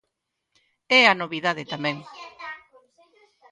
[0.99, 1.97] É a novidade tamén.